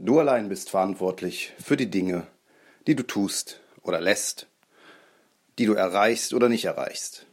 [0.00, 2.28] Du allein bist verantwortlich für die Dinge,
[2.86, 4.46] die du tust oder lässt,
[5.58, 7.26] die du erreichst oder nicht erreichst.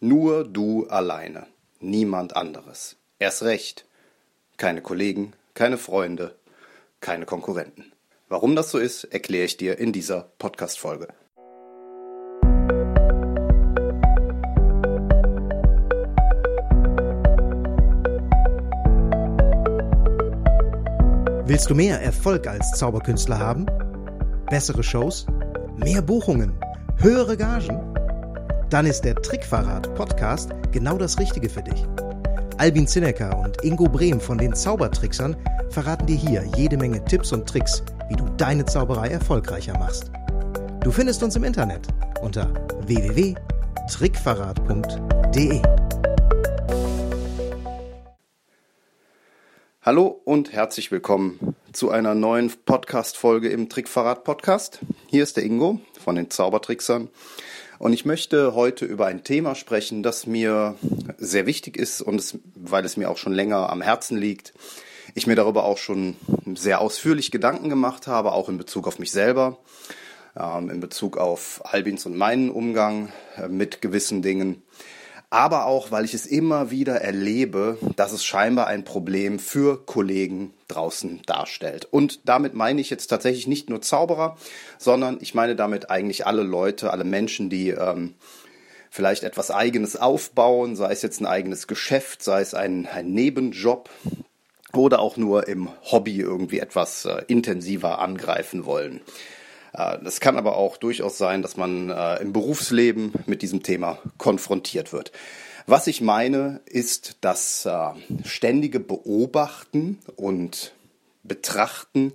[0.00, 1.46] Nur du alleine,
[1.78, 2.96] niemand anderes.
[3.18, 3.84] Erst recht,
[4.56, 6.34] keine Kollegen, keine Freunde,
[7.02, 7.92] keine Konkurrenten.
[8.30, 11.08] Warum das so ist, erkläre ich dir in dieser Podcast-Folge.
[21.56, 23.64] Willst du mehr Erfolg als Zauberkünstler haben?
[24.50, 25.24] Bessere Shows?
[25.78, 26.52] Mehr Buchungen?
[26.98, 27.80] Höhere Gagen?
[28.68, 31.82] Dann ist der Trickverrat Podcast genau das Richtige für dich.
[32.58, 35.34] Albin Zinecker und Ingo Brehm von den Zaubertricksern
[35.70, 40.10] verraten dir hier jede Menge Tipps und Tricks, wie du deine Zauberei erfolgreicher machst.
[40.80, 41.88] Du findest uns im Internet
[42.20, 42.52] unter
[42.86, 45.62] www.trickverrat.de.
[49.86, 54.80] Hallo und herzlich willkommen zu einer neuen Podcast-Folge im Trickverrat Podcast.
[55.06, 57.08] Hier ist der Ingo von den Zaubertricksern
[57.78, 60.74] und ich möchte heute über ein Thema sprechen, das mir
[61.18, 64.54] sehr wichtig ist und es, weil es mir auch schon länger am Herzen liegt.
[65.14, 66.16] Ich mir darüber auch schon
[66.56, 69.56] sehr ausführlich Gedanken gemacht habe, auch in Bezug auf mich selber,
[70.36, 74.64] ähm, in Bezug auf Albins und meinen Umgang äh, mit gewissen Dingen
[75.30, 80.54] aber auch, weil ich es immer wieder erlebe, dass es scheinbar ein Problem für Kollegen
[80.68, 81.86] draußen darstellt.
[81.90, 84.36] Und damit meine ich jetzt tatsächlich nicht nur Zauberer,
[84.78, 88.14] sondern ich meine damit eigentlich alle Leute, alle Menschen, die ähm,
[88.90, 93.90] vielleicht etwas Eigenes aufbauen, sei es jetzt ein eigenes Geschäft, sei es ein, ein Nebenjob
[94.72, 99.00] oder auch nur im Hobby irgendwie etwas äh, intensiver angreifen wollen.
[100.04, 103.98] Es äh, kann aber auch durchaus sein, dass man äh, im Berufsleben mit diesem Thema
[104.18, 105.12] konfrontiert wird.
[105.66, 107.90] Was ich meine, ist das äh,
[108.24, 110.72] ständige Beobachten und
[111.24, 112.12] Betrachten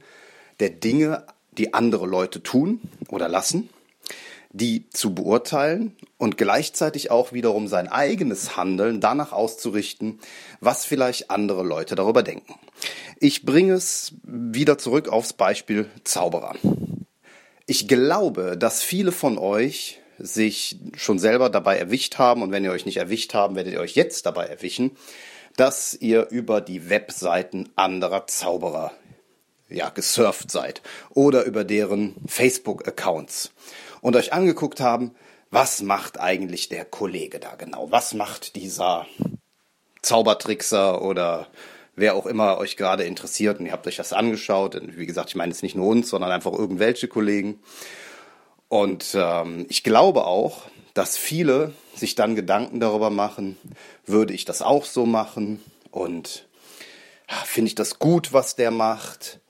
[0.59, 3.69] der Dinge, die andere Leute tun oder lassen,
[4.53, 10.19] die zu beurteilen und gleichzeitig auch wiederum sein eigenes Handeln danach auszurichten,
[10.61, 12.55] was vielleicht andere Leute darüber denken.
[13.19, 16.55] Ich bringe es wieder zurück aufs Beispiel Zauberer.
[17.71, 22.71] Ich glaube, dass viele von euch sich schon selber dabei erwischt haben und wenn ihr
[22.73, 24.97] euch nicht erwischt haben, werdet ihr euch jetzt dabei erwischen,
[25.55, 28.91] dass ihr über die Webseiten anderer Zauberer
[29.69, 30.81] ja, gesurft seid
[31.11, 33.53] oder über deren Facebook-Accounts
[34.01, 35.15] und euch angeguckt haben,
[35.49, 37.89] was macht eigentlich der Kollege da genau?
[37.89, 39.07] Was macht dieser
[40.01, 41.47] Zaubertrickser oder
[41.95, 44.75] wer auch immer euch gerade interessiert und ihr habt euch das angeschaut.
[44.75, 47.59] Und wie gesagt, ich meine jetzt nicht nur uns, sondern einfach irgendwelche Kollegen.
[48.69, 50.63] Und ähm, ich glaube auch,
[50.93, 53.57] dass viele sich dann Gedanken darüber machen,
[54.05, 56.47] würde ich das auch so machen und
[57.45, 59.40] finde ich das gut, was der macht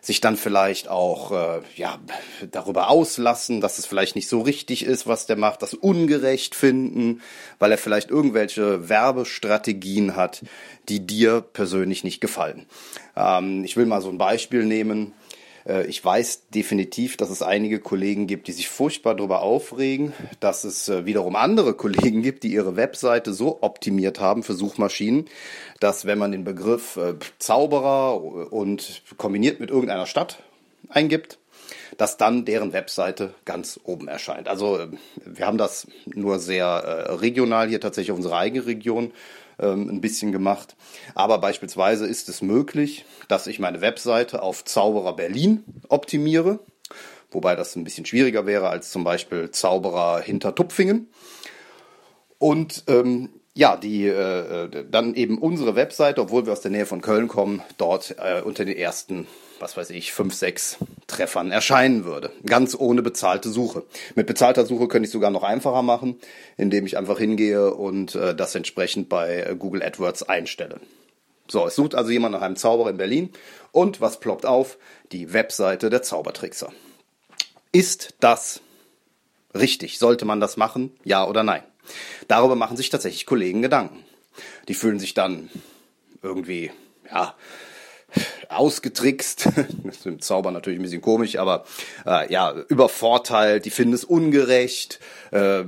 [0.00, 1.98] sich dann vielleicht auch äh, ja,
[2.50, 7.20] darüber auslassen, dass es vielleicht nicht so richtig ist, was der macht, das ungerecht finden,
[7.58, 10.42] weil er vielleicht irgendwelche Werbestrategien hat,
[10.88, 12.66] die dir persönlich nicht gefallen.
[13.16, 15.12] Ähm, ich will mal so ein Beispiel nehmen.
[15.66, 20.64] Äh, ich weiß definitiv, dass es einige Kollegen gibt, die sich furchtbar darüber aufregen, dass
[20.64, 25.26] es äh, wiederum andere Kollegen gibt, die ihre Webseite so optimiert haben für Suchmaschinen,
[25.80, 30.42] dass wenn man den Begriff äh, Zauberer und kombiniert mit irgendeiner Stadt
[30.88, 31.38] eingibt,
[31.96, 34.48] dass dann deren Webseite ganz oben erscheint.
[34.48, 34.86] Also
[35.24, 39.12] wir haben das nur sehr regional hier tatsächlich auf unserer eigenen Region
[39.60, 40.76] ähm, ein bisschen gemacht.
[41.14, 46.60] Aber beispielsweise ist es möglich, dass ich meine Webseite auf Zauberer Berlin optimiere,
[47.30, 51.08] wobei das ein bisschen schwieriger wäre als zum Beispiel Zauberer hinter Tupfingen.
[52.38, 56.86] Und ähm, ja, die äh, äh dann eben unsere Webseite, obwohl wir aus der Nähe
[56.86, 59.26] von Köln kommen, dort äh, unter den ersten
[59.60, 60.76] was weiß ich, fünf, sechs
[61.06, 62.30] Treffern erscheinen würde.
[62.46, 63.84] Ganz ohne bezahlte Suche.
[64.14, 66.18] Mit bezahlter Suche könnte ich sogar noch einfacher machen,
[66.56, 70.80] indem ich einfach hingehe und äh, das entsprechend bei äh, Google AdWords einstelle.
[71.48, 73.30] So, es sucht also jemand nach einem Zauberer in Berlin
[73.72, 74.78] und was ploppt auf?
[75.12, 76.72] Die Webseite der Zaubertrickser.
[77.72, 78.60] Ist das
[79.54, 79.98] richtig?
[79.98, 80.92] Sollte man das machen?
[81.04, 81.62] Ja oder nein?
[82.28, 84.04] Darüber machen sich tatsächlich Kollegen Gedanken.
[84.68, 85.50] Die fühlen sich dann
[86.22, 86.70] irgendwie,
[87.10, 87.34] ja,
[88.50, 89.48] ausgetrickst.
[89.84, 91.64] Das ist im Zauber natürlich ein bisschen komisch, aber
[92.06, 95.00] äh, ja, übervorteilt, die finden es ungerecht,
[95.30, 95.64] äh,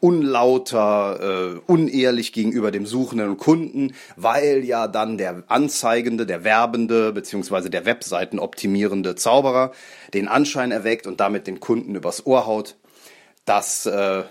[0.00, 7.12] unlauter, äh, unehrlich gegenüber dem Suchenden und Kunden, weil ja dann der Anzeigende, der Werbende
[7.12, 9.72] beziehungsweise der Webseiten optimierende Zauberer
[10.14, 12.76] den Anschein erweckt und damit den Kunden übers Ohr haut,
[13.44, 14.22] dass äh,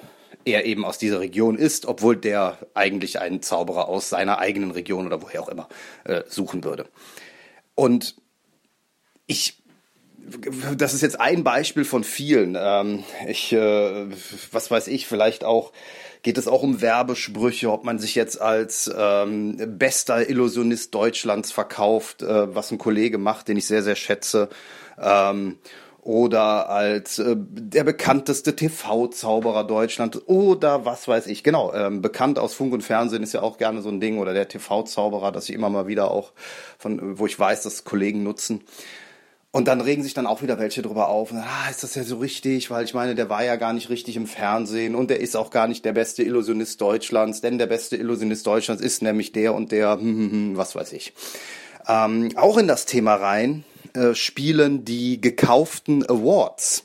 [0.45, 5.05] er eben aus dieser Region ist, obwohl der eigentlich einen Zauberer aus seiner eigenen Region
[5.05, 5.67] oder woher auch immer
[6.03, 6.87] äh, suchen würde.
[7.75, 8.15] Und
[9.27, 9.61] ich
[10.77, 12.57] das ist jetzt ein Beispiel von vielen.
[12.57, 14.07] Ähm, ich, äh,
[14.51, 15.71] was weiß ich, vielleicht auch
[16.23, 22.21] geht es auch um Werbesprüche, ob man sich jetzt als ähm, bester Illusionist Deutschlands verkauft,
[22.21, 24.49] äh, was ein Kollege macht, den ich sehr, sehr schätze.
[26.01, 31.43] Oder als äh, der bekannteste TV-Zauberer Deutschlands oder was weiß ich.
[31.43, 34.33] Genau, ähm, bekannt aus Funk und Fernsehen ist ja auch gerne so ein Ding oder
[34.33, 36.31] der TV-Zauberer, das ich immer mal wieder auch
[36.79, 38.63] von, wo ich weiß, dass Kollegen nutzen.
[39.51, 41.33] Und dann regen sich dann auch wieder welche drüber auf.
[41.33, 42.71] ah, ist das ja so richtig?
[42.71, 45.51] Weil ich meine, der war ja gar nicht richtig im Fernsehen und der ist auch
[45.51, 49.71] gar nicht der beste Illusionist Deutschlands, denn der beste Illusionist Deutschlands ist nämlich der und
[49.71, 51.13] der, hm, hm, hm, was weiß ich.
[51.87, 56.83] Ähm, auch in das Thema rein äh, spielen die gekauften Awards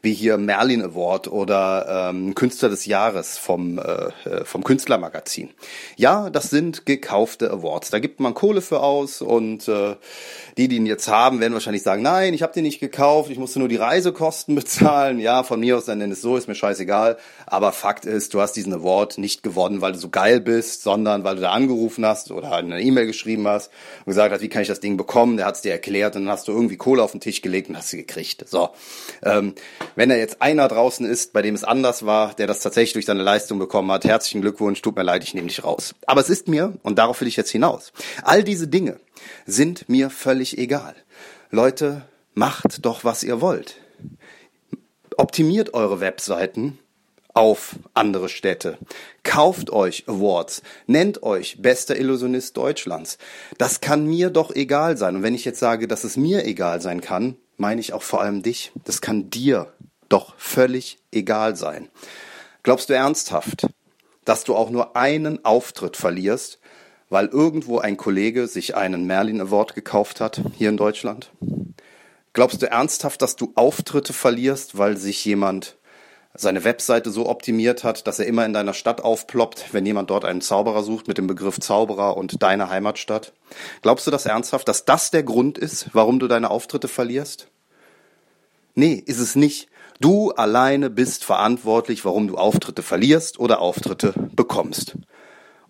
[0.00, 3.82] wie hier Merlin Award oder ähm, Künstler des Jahres vom, äh,
[4.28, 5.50] äh, vom Künstlermagazin.
[5.96, 7.90] Ja, das sind gekaufte Awards.
[7.90, 9.96] Da gibt man Kohle für aus und äh,
[10.56, 13.38] die, die ihn jetzt haben, werden wahrscheinlich sagen, nein, ich habe den nicht gekauft, ich
[13.38, 15.18] musste nur die Reisekosten bezahlen.
[15.18, 17.18] Ja, von mir aus dann nenn es so, ist mir scheißegal.
[17.46, 21.24] Aber Fakt ist, du hast diesen Award nicht gewonnen, weil du so geil bist, sondern
[21.24, 23.72] weil du da angerufen hast oder eine E-Mail geschrieben hast
[24.04, 25.38] und gesagt hast, wie kann ich das Ding bekommen?
[25.38, 27.68] Der hat es dir erklärt und dann hast du irgendwie Kohle auf den Tisch gelegt
[27.68, 28.48] und hast sie gekriegt.
[28.48, 28.70] So.
[29.24, 29.54] Ähm,
[29.98, 33.06] wenn da jetzt einer draußen ist, bei dem es anders war, der das tatsächlich durch
[33.06, 35.96] seine Leistung bekommen hat, herzlichen Glückwunsch, tut mir leid, ich nehme dich raus.
[36.06, 37.92] Aber es ist mir, und darauf will ich jetzt hinaus,
[38.22, 39.00] all diese Dinge
[39.44, 40.94] sind mir völlig egal.
[41.50, 42.02] Leute,
[42.34, 43.74] macht doch, was ihr wollt.
[45.16, 46.78] Optimiert eure Webseiten
[47.34, 48.78] auf andere Städte.
[49.24, 50.62] Kauft euch Awards.
[50.86, 53.18] Nennt euch bester Illusionist Deutschlands.
[53.58, 55.16] Das kann mir doch egal sein.
[55.16, 58.22] Und wenn ich jetzt sage, dass es mir egal sein kann, meine ich auch vor
[58.22, 58.70] allem dich.
[58.84, 59.72] Das kann dir
[60.08, 61.88] doch völlig egal sein.
[62.62, 63.66] Glaubst du ernsthaft,
[64.24, 66.58] dass du auch nur einen Auftritt verlierst,
[67.10, 71.30] weil irgendwo ein Kollege sich einen Merlin Award gekauft hat hier in Deutschland?
[72.32, 75.76] Glaubst du ernsthaft, dass du Auftritte verlierst, weil sich jemand
[76.34, 80.24] seine Webseite so optimiert hat, dass er immer in deiner Stadt aufploppt, wenn jemand dort
[80.24, 83.32] einen Zauberer sucht mit dem Begriff Zauberer und deine Heimatstadt?
[83.82, 87.48] Glaubst du das ernsthaft, dass das der Grund ist, warum du deine Auftritte verlierst?
[88.74, 89.68] Nee, ist es nicht.
[90.00, 94.96] Du alleine bist verantwortlich, warum du Auftritte verlierst oder Auftritte bekommst.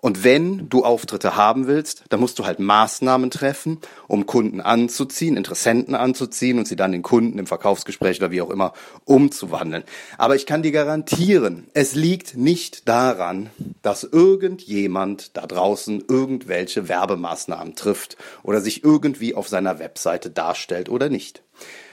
[0.00, 5.36] Und wenn du Auftritte haben willst, dann musst du halt Maßnahmen treffen, um Kunden anzuziehen,
[5.36, 8.75] Interessenten anzuziehen und sie dann den Kunden im Verkaufsgespräch oder wie auch immer
[9.06, 9.82] umzuwandeln.
[10.16, 13.50] Aber ich kann dir garantieren, es liegt nicht daran,
[13.82, 21.08] dass irgendjemand da draußen irgendwelche Werbemaßnahmen trifft oder sich irgendwie auf seiner Webseite darstellt oder
[21.08, 21.42] nicht.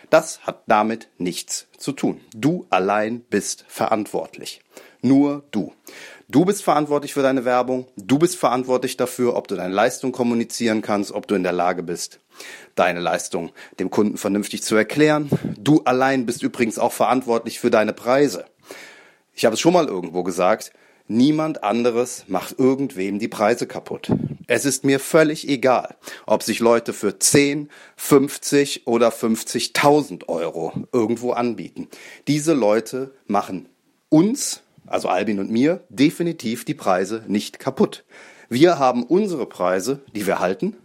[0.09, 2.21] Das hat damit nichts zu tun.
[2.33, 4.61] Du allein bist verantwortlich.
[5.01, 5.73] Nur du.
[6.27, 7.87] Du bist verantwortlich für deine Werbung.
[7.95, 11.83] Du bist verantwortlich dafür, ob du deine Leistung kommunizieren kannst, ob du in der Lage
[11.83, 12.19] bist,
[12.73, 15.29] deine Leistung dem Kunden vernünftig zu erklären.
[15.57, 18.45] Du allein bist übrigens auch verantwortlich für deine Preise.
[19.33, 20.71] Ich habe es schon mal irgendwo gesagt.
[21.07, 24.09] Niemand anderes macht irgendwem die Preise kaputt.
[24.47, 31.31] Es ist mir völlig egal, ob sich Leute für 10, 50 oder 50.000 Euro irgendwo
[31.31, 31.89] anbieten.
[32.27, 33.67] Diese Leute machen
[34.09, 38.03] uns, also Albin und mir, definitiv die Preise nicht kaputt.
[38.49, 40.75] Wir haben unsere Preise, die wir halten.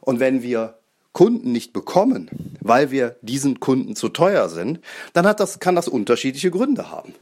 [0.00, 0.78] Und wenn wir
[1.12, 4.80] Kunden nicht bekommen, weil wir diesen Kunden zu teuer sind,
[5.12, 7.12] dann hat das, kann das unterschiedliche Gründe haben.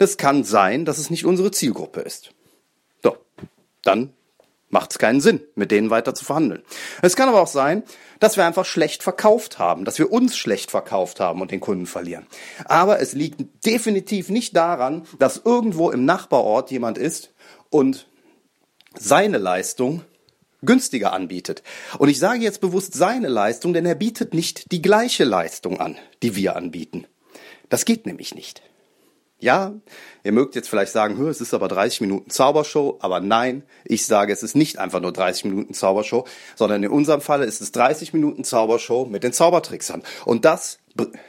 [0.00, 2.32] Es kann sein, dass es nicht unsere Zielgruppe ist.
[3.02, 3.18] So,
[3.82, 4.14] dann
[4.70, 6.62] macht es keinen Sinn, mit denen weiter zu verhandeln.
[7.02, 7.82] Es kann aber auch sein,
[8.18, 11.84] dass wir einfach schlecht verkauft haben, dass wir uns schlecht verkauft haben und den Kunden
[11.84, 12.26] verlieren.
[12.64, 17.34] Aber es liegt definitiv nicht daran, dass irgendwo im Nachbarort jemand ist
[17.68, 18.06] und
[18.98, 20.02] seine Leistung
[20.62, 21.62] günstiger anbietet.
[21.98, 25.98] Und ich sage jetzt bewusst seine Leistung, denn er bietet nicht die gleiche Leistung an,
[26.22, 27.06] die wir anbieten.
[27.68, 28.62] Das geht nämlich nicht.
[29.40, 29.72] Ja,
[30.22, 34.32] ihr mögt jetzt vielleicht sagen, es ist aber 30 Minuten Zaubershow, aber nein, ich sage,
[34.34, 38.12] es ist nicht einfach nur 30 Minuten Zaubershow, sondern in unserem Falle ist es 30
[38.12, 40.02] Minuten Zaubershow mit den Zaubertricksern.
[40.26, 40.78] Und das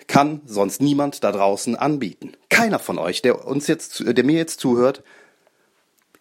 [0.07, 2.33] kann sonst niemand da draußen anbieten.
[2.49, 5.03] Keiner von euch, der uns jetzt, der mir jetzt zuhört,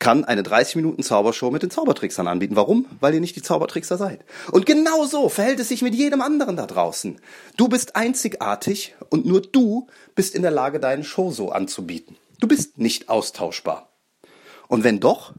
[0.00, 2.57] kann eine 30 Minuten Zaubershow mit den Zaubertricksern anbieten.
[2.57, 2.87] Warum?
[2.99, 4.25] Weil ihr nicht die Zaubertrickser seid.
[4.50, 7.21] Und genau so verhält es sich mit jedem anderen da draußen.
[7.57, 12.16] Du bist einzigartig und nur du bist in der Lage, deine Show so anzubieten.
[12.40, 13.90] Du bist nicht austauschbar.
[14.69, 15.35] Und wenn doch,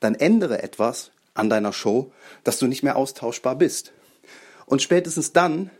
[0.00, 3.92] dann ändere etwas an deiner Show, dass du nicht mehr austauschbar bist.
[4.66, 5.70] Und spätestens dann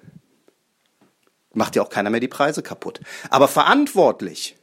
[1.53, 3.01] macht dir auch keiner mehr die Preise kaputt.
[3.29, 4.58] Aber verantwortlich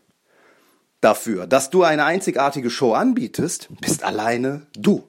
[1.01, 5.03] dafür, dass du eine einzigartige Show anbietest, bist alleine du.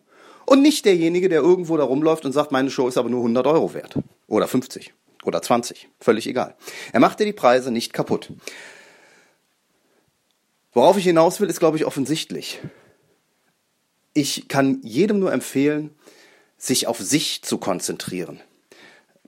[0.45, 3.47] Und nicht derjenige, der irgendwo da rumläuft und sagt, meine Show ist aber nur 100
[3.47, 3.99] Euro wert.
[4.29, 4.95] Oder 50.
[5.25, 6.55] oder 20, völlig egal.
[6.93, 8.33] Er macht dir die Preise nicht kaputt.
[10.73, 12.61] Worauf ich hinaus will, ist, glaube ich, offensichtlich.
[14.15, 15.91] Ich kann jedem nur empfehlen,
[16.59, 18.41] sich auf sich zu konzentrieren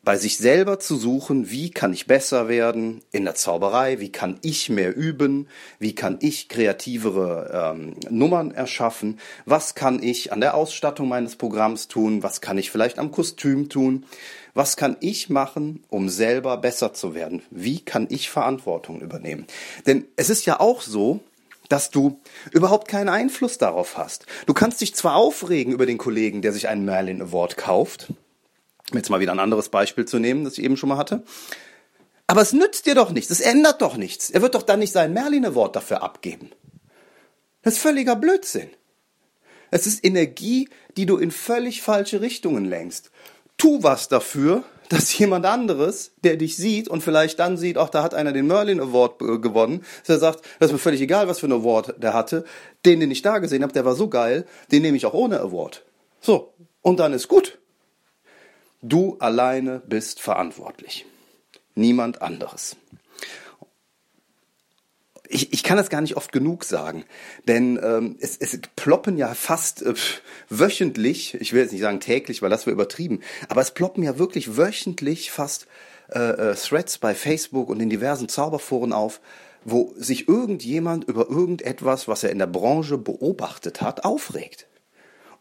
[0.09, 4.39] bei sich selber zu suchen, wie kann ich besser werden in der Zauberei, wie kann
[4.41, 5.49] ich mehr üben,
[5.81, 11.89] wie kann ich kreativere ähm, Nummern erschaffen, was kann ich an der Ausstattung meines Programms
[11.89, 14.07] tun, was kann ich vielleicht am Kostüm tun,
[14.55, 19.47] was kann ich machen, um selber besser zu werden, wie kann ich Verantwortung übernehmen.
[19.87, 21.21] Denn es ist ja auch so,
[21.69, 22.19] dass du
[22.51, 24.25] überhaupt keinen Einfluss darauf hast.
[24.47, 28.09] Du kannst dich zwar aufregen über den Kollegen, der sich einen Merlin Award kauft,
[28.97, 31.23] jetzt mal wieder ein anderes Beispiel zu nehmen, das ich eben schon mal hatte.
[32.27, 34.31] Aber es nützt dir doch nichts, es ändert doch nichts.
[34.31, 36.51] Er wird doch dann nicht sein Merlin Award dafür abgeben.
[37.63, 38.71] Das ist völliger Blödsinn.
[39.71, 43.11] Es ist Energie, die du in völlig falsche Richtungen lenkst.
[43.57, 48.03] Tu was dafür, dass jemand anderes, der dich sieht und vielleicht dann sieht, auch da
[48.03, 51.29] hat einer den Merlin Award äh, gewonnen, dass er sagt, das ist mir völlig egal,
[51.29, 52.45] was für einen Award der hatte,
[52.85, 55.41] den, den ich da gesehen habe, der war so geil, den nehme ich auch ohne
[55.41, 55.85] Award.
[56.21, 57.59] So, und dann ist gut.
[58.83, 61.07] Du alleine bist verantwortlich.
[61.75, 62.77] Niemand anderes.
[65.31, 67.05] Ich, ich kann das gar nicht oft genug sagen,
[67.47, 69.93] denn ähm, es, es ploppen ja fast äh,
[70.49, 74.19] wöchentlich, ich will jetzt nicht sagen täglich, weil das wäre übertrieben, aber es ploppen ja
[74.19, 75.67] wirklich wöchentlich fast
[76.11, 76.19] äh,
[76.53, 79.21] äh, Threads bei Facebook und in diversen Zauberforen auf,
[79.65, 84.67] wo sich irgendjemand über irgendetwas, was er in der Branche beobachtet hat, aufregt.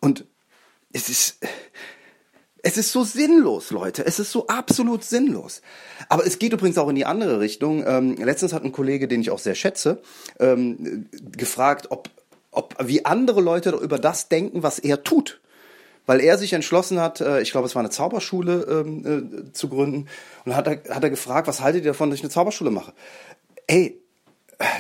[0.02, 0.26] Und
[0.92, 1.38] es ist,
[2.64, 4.06] es ist so sinnlos, Leute.
[4.06, 5.62] Es ist so absolut sinnlos.
[6.10, 7.86] Aber es geht übrigens auch in die andere Richtung.
[7.86, 10.02] Ähm, letztens hat ein Kollege, den ich auch sehr schätze,
[10.40, 12.10] ähm, gefragt, ob,
[12.52, 15.40] ob wie andere Leute über das denken, was er tut.
[16.06, 19.70] Weil er sich entschlossen hat, äh, ich glaube, es war eine Zauberschule ähm, äh, zu
[19.70, 20.08] gründen,
[20.46, 22.94] und hat er, hat er gefragt, was haltet ihr davon, dass ich eine Zauberschule mache?
[23.68, 24.02] Ey,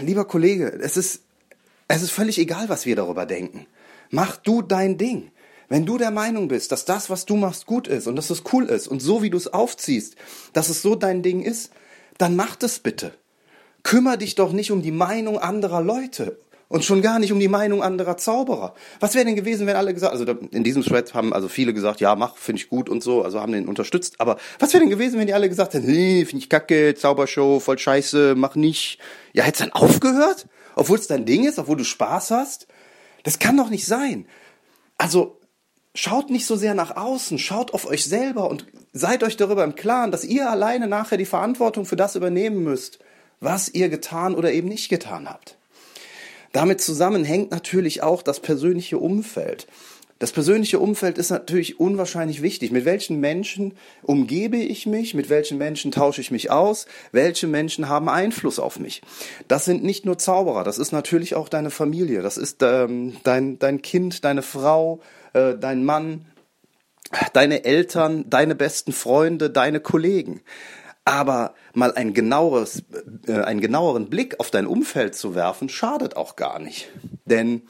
[0.02, 1.22] lieber Kollege, es ist,
[1.88, 3.68] es ist völlig egal, was wir darüber denken.
[4.10, 5.32] Mach du dein Ding.
[5.70, 8.44] Wenn du der Meinung bist, dass das, was du machst, gut ist und dass es
[8.54, 10.16] cool ist und so wie du es aufziehst,
[10.54, 11.72] dass es so dein Ding ist,
[12.18, 13.14] dann mach das bitte.
[13.84, 17.48] Kümmer dich doch nicht um die Meinung anderer Leute und schon gar nicht um die
[17.48, 18.74] Meinung anderer Zauberer.
[19.00, 22.02] Was wäre denn gewesen, wenn alle gesagt, also in diesem Thread haben also viele gesagt,
[22.02, 24.20] ja, mach, finde ich gut und so, also haben den unterstützt.
[24.20, 27.60] Aber was wäre denn gewesen, wenn die alle gesagt hätten, nee, finde ich kacke, Zaubershow,
[27.60, 29.00] voll scheiße, mach nicht.
[29.34, 30.48] Ja, hättest dann aufgehört?
[30.76, 32.68] Obwohl es dein Ding ist, obwohl du Spaß hast?
[33.24, 34.28] Das kann doch nicht sein.
[34.98, 35.40] Also,
[35.96, 39.76] Schaut nicht so sehr nach außen, schaut auf euch selber und seid euch darüber im
[39.76, 43.00] Klaren, dass ihr alleine nachher die Verantwortung für das übernehmen müsst,
[43.40, 45.58] was ihr getan oder eben nicht getan habt.
[46.52, 49.68] Damit zusammenhängt natürlich auch das persönliche Umfeld.
[50.20, 52.72] Das persönliche Umfeld ist natürlich unwahrscheinlich wichtig.
[52.72, 55.14] Mit welchen Menschen umgebe ich mich?
[55.14, 56.88] Mit welchen Menschen tausche ich mich aus?
[57.12, 59.02] Welche Menschen haben Einfluss auf mich?
[59.48, 63.60] Das sind nicht nur Zauberer, das ist natürlich auch deine Familie, das ist ähm, dein,
[63.60, 65.02] dein Kind, deine Frau,
[65.34, 66.26] äh, dein Mann,
[67.34, 70.42] deine Eltern, deine besten Freunde, deine Kollegen.
[71.06, 72.84] Aber mal ein genaueres,
[73.28, 76.90] äh, einen genaueren Blick auf dein Umfeld zu werfen, schadet auch gar nicht.
[77.26, 77.62] Denn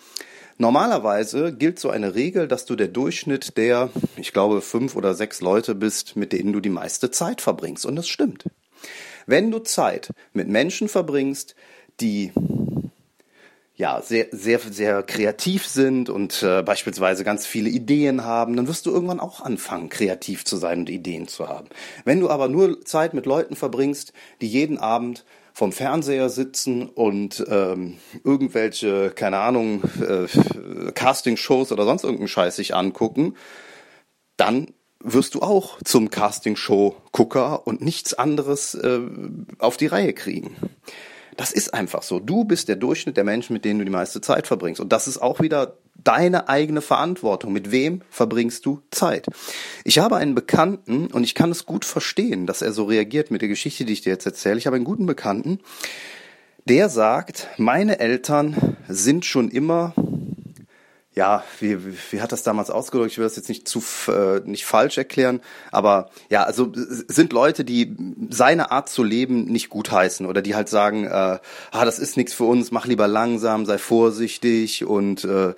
[0.58, 5.42] normalerweise gilt so eine Regel, dass du der Durchschnitt der, ich glaube, fünf oder sechs
[5.42, 7.86] Leute bist, mit denen du die meiste Zeit verbringst.
[7.86, 8.46] Und das stimmt.
[9.26, 11.56] Wenn du Zeit mit Menschen verbringst,
[12.00, 12.32] die
[13.78, 18.88] ja, sehr, sehr, sehr kreativ sind und äh, beispielsweise ganz viele Ideen haben, dann wirst
[18.88, 21.70] du irgendwann auch anfangen, kreativ zu sein und Ideen zu haben.
[22.04, 25.26] Wenn du aber nur Zeit mit Leuten verbringst, die jeden Abend
[25.58, 32.76] vom Fernseher sitzen und ähm, irgendwelche, keine Ahnung, äh, Casting-Shows oder sonst irgendeinen Scheiß sich
[32.76, 33.36] angucken,
[34.38, 34.68] dann
[35.04, 39.00] wirst du auch zum Casting-Show-Gucker und nichts anderes äh,
[39.58, 40.56] auf die Reihe kriegen.
[41.38, 42.20] Das ist einfach so.
[42.20, 44.80] Du bist der Durchschnitt der Menschen, mit denen du die meiste Zeit verbringst.
[44.80, 47.54] Und das ist auch wieder deine eigene Verantwortung.
[47.54, 49.28] Mit wem verbringst du Zeit?
[49.84, 53.42] Ich habe einen Bekannten und ich kann es gut verstehen, dass er so reagiert mit
[53.42, 54.58] der Geschichte, die ich dir jetzt erzähle.
[54.58, 55.60] Ich habe einen guten Bekannten,
[56.66, 59.94] der sagt, meine Eltern sind schon immer
[61.18, 61.80] ja, wie,
[62.12, 63.12] wie hat das damals ausgedrückt?
[63.12, 67.66] Ich will das jetzt nicht zu äh, nicht falsch erklären, aber ja, also sind Leute,
[67.66, 67.98] die
[68.30, 71.40] seine Art zu leben nicht gutheißen oder die halt sagen, äh, ah,
[71.72, 75.56] das ist nichts für uns, mach lieber langsam, sei vorsichtig und äh,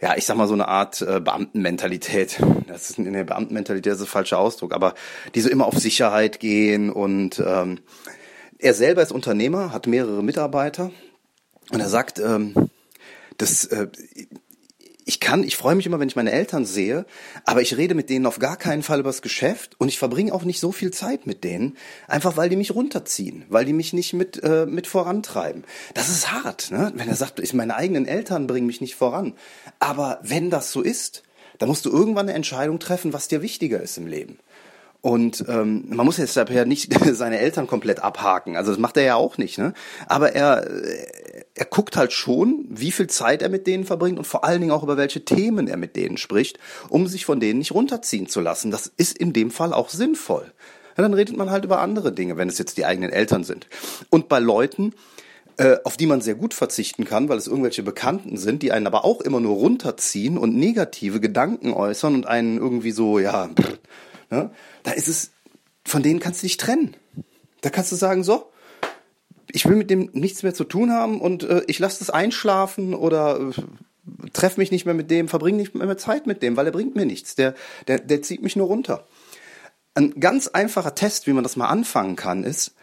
[0.00, 2.40] ja, ich sag mal so eine Art äh, Beamtenmentalität.
[2.66, 4.94] Das ist in der Beamtenmentalität das ist der falsche Ausdruck, aber
[5.34, 7.80] die so immer auf Sicherheit gehen und ähm,
[8.58, 10.90] er selber ist Unternehmer, hat mehrere Mitarbeiter
[11.70, 12.70] und er sagt, ähm,
[13.38, 13.88] das, äh,
[15.04, 17.06] ich kann, ich freue mich immer, wenn ich meine Eltern sehe,
[17.44, 20.44] aber ich rede mit denen auf gar keinen Fall übers Geschäft und ich verbringe auch
[20.44, 21.76] nicht so viel Zeit mit denen,
[22.08, 25.64] einfach weil die mich runterziehen, weil die mich nicht mit, äh, mit vorantreiben.
[25.94, 26.92] Das ist hart, ne?
[26.94, 29.34] wenn er sagt, ich, meine eigenen Eltern bringen mich nicht voran.
[29.78, 31.22] Aber wenn das so ist,
[31.58, 34.38] dann musst du irgendwann eine Entscheidung treffen, was dir wichtiger ist im Leben.
[35.02, 38.56] Und ähm, man muss jetzt ja nicht seine Eltern komplett abhaken.
[38.56, 39.58] Also das macht er ja auch nicht.
[39.58, 39.74] Ne?
[40.06, 40.64] Aber er,
[41.54, 44.72] er guckt halt schon, wie viel Zeit er mit denen verbringt und vor allen Dingen
[44.72, 48.40] auch über welche Themen er mit denen spricht, um sich von denen nicht runterziehen zu
[48.40, 48.70] lassen.
[48.70, 50.52] Das ist in dem Fall auch sinnvoll.
[50.96, 53.66] Ja, dann redet man halt über andere Dinge, wenn es jetzt die eigenen Eltern sind.
[54.08, 54.94] Und bei Leuten,
[55.56, 58.86] äh, auf die man sehr gut verzichten kann, weil es irgendwelche Bekannten sind, die einen
[58.86, 63.78] aber auch immer nur runterziehen und negative Gedanken äußern und einen irgendwie so, ja, pff,
[64.32, 64.50] ne?
[64.82, 65.30] da ist es,
[65.84, 66.96] von denen kannst du dich trennen.
[67.60, 68.50] Da kannst du sagen, so,
[69.52, 72.94] ich will mit dem nichts mehr zu tun haben und äh, ich lasse das einschlafen
[72.94, 76.66] oder äh, treffe mich nicht mehr mit dem, verbringe nicht mehr Zeit mit dem, weil
[76.66, 77.34] er bringt mir nichts.
[77.36, 77.54] Der,
[77.86, 79.06] der, der zieht mich nur runter.
[79.94, 82.74] Ein ganz einfacher Test, wie man das mal anfangen kann, ist,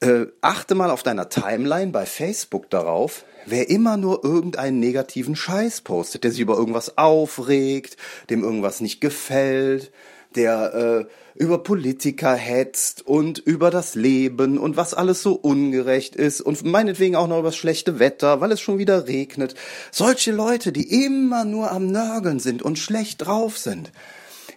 [0.00, 5.82] äh, achte mal auf deiner Timeline bei Facebook darauf, wer immer nur irgendeinen negativen Scheiß
[5.82, 7.98] postet, der sich über irgendwas aufregt,
[8.30, 9.92] dem irgendwas nicht gefällt,
[10.36, 16.40] der äh, über Politiker hetzt und über das Leben und was alles so ungerecht ist
[16.40, 19.54] und meinetwegen auch noch über das schlechte Wetter, weil es schon wieder regnet.
[19.90, 23.92] Solche Leute, die immer nur am Nörgeln sind und schlecht drauf sind,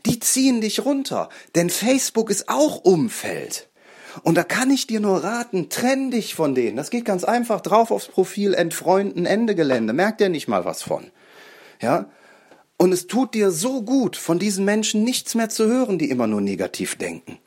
[0.06, 3.70] die ziehen dich runter, denn Facebook ist auch Umfeld.
[4.22, 6.78] Und da kann ich dir nur raten, trenn dich von denen.
[6.78, 9.94] Das geht ganz einfach drauf aufs Profil, entfreunden, Ende Gelände.
[9.94, 11.10] Merkt ihr nicht mal was von.
[11.82, 12.10] Ja?
[12.78, 16.28] Und es tut dir so gut, von diesen Menschen nichts mehr zu hören, die immer
[16.28, 17.38] nur negativ denken.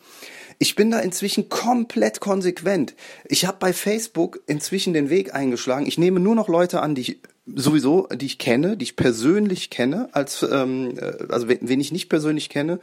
[0.58, 2.94] Ich bin da inzwischen komplett konsequent.
[3.26, 5.86] Ich habe bei Facebook inzwischen den Weg eingeschlagen.
[5.86, 7.18] Ich nehme nur noch Leute an, die ich
[7.54, 11.92] sowieso, die ich kenne, die ich persönlich kenne, als ähm, äh, also wen, wen ich
[11.92, 12.80] nicht persönlich kenne,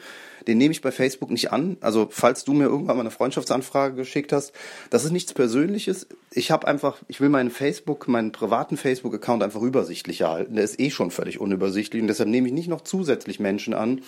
[0.48, 1.77] den nehme ich bei Facebook nicht an.
[1.82, 4.53] Also falls du mir irgendwann mal eine Freundschaftsanfrage geschickt hast,
[4.89, 6.08] das ist nichts Persönliches.
[6.32, 10.56] Ich habe einfach, ich will meinen Facebook, meinen privaten Facebook-Account einfach übersichtlicher halten.
[10.56, 14.02] Der ist eh schon völlig unübersichtlich und deshalb nehme ich nicht noch zusätzlich Menschen an,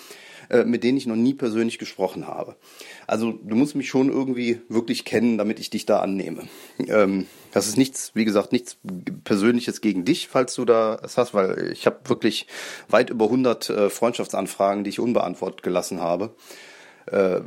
[0.50, 2.56] äh, mit denen ich noch nie persönlich gesprochen habe.
[3.08, 6.44] Also du musst mich schon irgendwie wirklich kennen, damit ich dich da annehme.
[6.88, 8.78] Ähm, das ist nichts, wie gesagt, nichts
[9.24, 12.48] Persönliches gegen dich, falls du da es hast, weil ich habe wirklich
[12.90, 16.36] weit über 100 äh, Freundschaftsanfragen, die ich unbeantwortet gelassen habe.
[17.08, 17.42] Äh,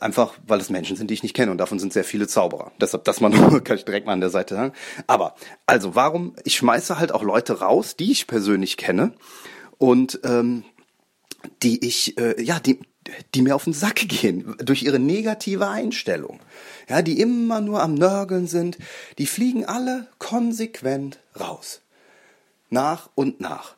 [0.00, 2.72] einfach, weil es Menschen sind, die ich nicht kenne und davon sind sehr viele Zauberer.
[2.80, 3.32] Deshalb, das man
[3.64, 4.72] kann ich direkt mal an der Seite sagen.
[5.06, 5.34] Aber,
[5.66, 6.36] also, warum?
[6.44, 9.14] Ich schmeiße halt auch Leute raus, die ich persönlich kenne
[9.78, 10.64] und ähm,
[11.62, 12.80] die ich, äh, ja, die,
[13.34, 16.40] die mir auf den Sack gehen durch ihre negative Einstellung.
[16.88, 18.78] Ja, die immer nur am Nörgeln sind,
[19.18, 21.80] die fliegen alle konsequent raus.
[22.70, 23.76] Nach und nach.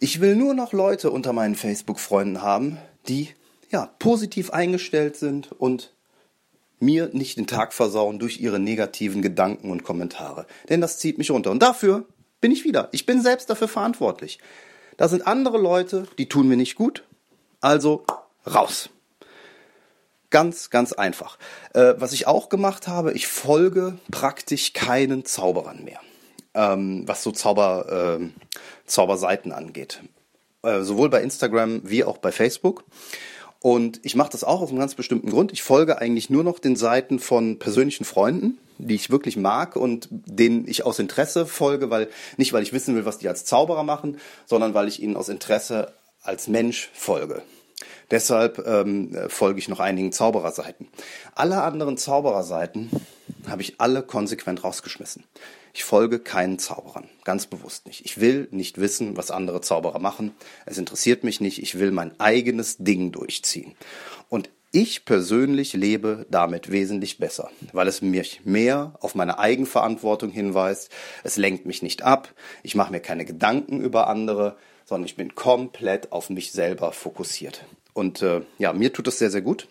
[0.00, 3.30] Ich will nur noch Leute unter meinen Facebook-Freunden haben, die
[3.70, 5.92] ja positiv eingestellt sind und
[6.80, 10.46] mir nicht den Tag versauen durch ihre negativen Gedanken und Kommentare.
[10.68, 11.50] Denn das zieht mich runter.
[11.50, 12.06] Und dafür
[12.40, 12.88] bin ich wieder.
[12.92, 14.38] Ich bin selbst dafür verantwortlich.
[14.98, 17.04] Da sind andere Leute, die tun mir nicht gut.
[17.60, 18.04] Also
[18.46, 18.90] raus.
[20.30, 21.38] Ganz, ganz einfach.
[21.72, 26.00] Äh, was ich auch gemacht habe, ich folge praktisch keinen Zauberern mehr.
[26.52, 28.28] Ähm, was so Zauber, äh,
[28.86, 30.02] Zauberseiten angeht.
[30.62, 32.84] Äh, sowohl bei Instagram wie auch bei Facebook.
[33.60, 35.52] Und ich mache das auch aus einem ganz bestimmten Grund.
[35.52, 40.08] Ich folge eigentlich nur noch den Seiten von persönlichen Freunden, die ich wirklich mag und
[40.10, 43.82] denen ich aus Interesse folge, weil nicht weil ich wissen will, was die als Zauberer
[43.82, 45.92] machen, sondern weil ich ihnen aus Interesse
[46.22, 47.42] als Mensch folge.
[48.10, 50.88] Deshalb ähm, folge ich noch einigen Zaubererseiten.
[51.34, 52.90] Alle anderen Zaubererseiten
[53.48, 55.24] habe ich alle konsequent rausgeschmissen.
[55.72, 58.04] Ich folge keinen Zauberern, ganz bewusst nicht.
[58.04, 60.32] Ich will nicht wissen, was andere Zauberer machen.
[60.66, 61.62] Es interessiert mich nicht.
[61.62, 63.74] Ich will mein eigenes Ding durchziehen.
[64.28, 70.90] Und ich persönlich lebe damit wesentlich besser, weil es mich mehr auf meine Eigenverantwortung hinweist.
[71.24, 72.34] Es lenkt mich nicht ab.
[72.62, 77.64] Ich mache mir keine Gedanken über andere, sondern ich bin komplett auf mich selber fokussiert.
[77.94, 79.68] Und äh, ja, mir tut das sehr, sehr gut.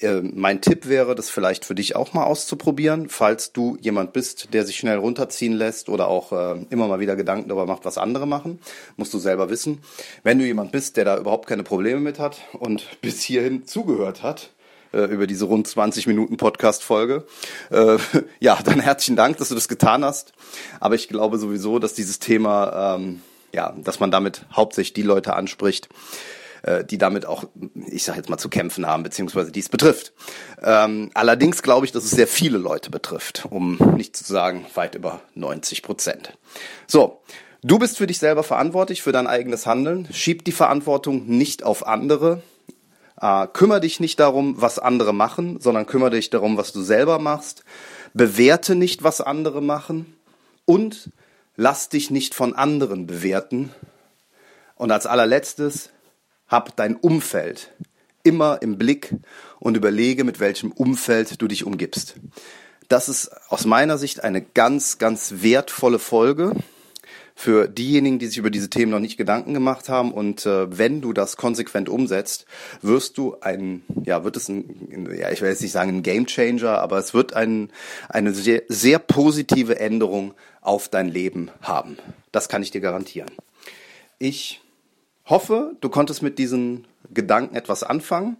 [0.00, 4.52] Äh, mein Tipp wäre, das vielleicht für dich auch mal auszuprobieren, falls du jemand bist,
[4.54, 7.98] der sich schnell runterziehen lässt oder auch äh, immer mal wieder Gedanken darüber macht, was
[7.98, 8.60] andere machen,
[8.96, 9.80] musst du selber wissen.
[10.22, 14.22] Wenn du jemand bist, der da überhaupt keine Probleme mit hat und bis hierhin zugehört
[14.22, 14.50] hat,
[14.92, 17.24] äh, über diese rund 20 Minuten Podcast-Folge.
[17.70, 17.98] Äh,
[18.40, 20.32] ja, dann herzlichen Dank, dass du das getan hast.
[20.80, 23.20] Aber ich glaube sowieso, dass dieses Thema, ähm,
[23.52, 25.88] ja, dass man damit hauptsächlich die Leute anspricht,
[26.62, 27.44] äh, die damit auch,
[27.86, 30.12] ich sage jetzt mal, zu kämpfen haben, beziehungsweise die es betrifft.
[30.62, 34.94] Ähm, allerdings glaube ich, dass es sehr viele Leute betrifft, um nicht zu sagen weit
[34.94, 36.36] über 90 Prozent.
[36.86, 37.22] So,
[37.62, 40.08] Du bist für dich selber verantwortlich, für dein eigenes Handeln.
[40.12, 42.42] Schieb die Verantwortung nicht auf andere.
[43.20, 47.18] Äh, kümmere dich nicht darum, was andere machen, sondern kümmere dich darum, was du selber
[47.18, 47.64] machst.
[48.14, 50.16] Bewerte nicht, was andere machen.
[50.64, 51.10] Und
[51.54, 53.74] lass dich nicht von anderen bewerten.
[54.76, 55.90] Und als allerletztes,
[56.50, 57.72] hab dein Umfeld
[58.22, 59.14] immer im Blick
[59.58, 62.16] und überlege, mit welchem Umfeld du dich umgibst.
[62.88, 66.54] Das ist aus meiner Sicht eine ganz, ganz wertvolle Folge
[67.36, 70.12] für diejenigen, die sich über diese Themen noch nicht Gedanken gemacht haben.
[70.12, 72.44] Und äh, wenn du das konsequent umsetzt,
[72.82, 76.26] wirst du ein, ja, wird es ein, ja, ich will jetzt nicht sagen ein Game
[76.26, 77.70] Changer, aber es wird ein,
[78.10, 81.96] eine sehr, sehr positive Änderung auf dein Leben haben.
[82.32, 83.30] Das kann ich dir garantieren.
[84.18, 84.60] Ich
[85.30, 88.36] hoffe, du konntest mit diesen Gedanken etwas anfangen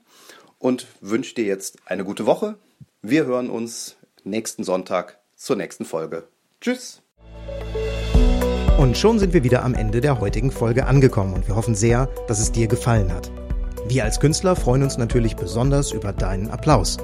[0.58, 2.56] und wünsche dir jetzt eine gute Woche.
[3.00, 6.24] Wir hören uns nächsten Sonntag zur nächsten Folge.
[6.60, 7.00] Tschüss!
[8.76, 12.06] Und schon sind wir wieder am Ende der heutigen Folge angekommen und wir hoffen sehr,
[12.26, 13.30] dass es dir gefallen hat.
[13.88, 16.98] Wir als Künstler freuen uns natürlich besonders über deinen Applaus.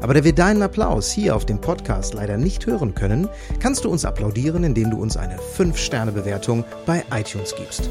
[0.00, 3.28] Aber da wir deinen Applaus hier auf dem Podcast leider nicht hören können,
[3.60, 7.90] kannst du uns applaudieren, indem du uns eine 5-Sterne-Bewertung bei iTunes gibst.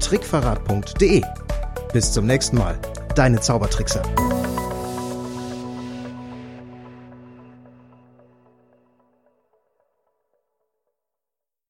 [0.00, 1.22] www.trickverrat.de.
[1.92, 2.78] Bis zum nächsten Mal,
[3.14, 4.02] deine Zaubertrickser.